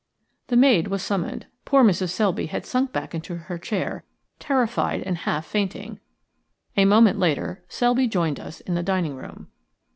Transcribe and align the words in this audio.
The 0.47 0.55
maid 0.57 0.87
was 0.87 1.03
summoned. 1.03 1.45
Poor 1.63 1.83
Mrs. 1.83 2.09
Selby 2.09 2.47
had 2.47 2.65
sunk 2.65 2.91
back 2.91 3.13
in 3.13 3.21
her 3.23 3.59
chair, 3.59 4.03
terrified 4.39 5.03
and 5.03 5.15
half 5.15 5.45
fainting. 5.45 5.99
A 6.75 6.85
moment 6.85 7.19
later 7.19 7.63
Selby 7.69 8.07
joined 8.07 8.39
us 8.39 8.61
in 8.61 8.73
the 8.73 8.81
dining 8.81 9.15
room. 9.15 9.49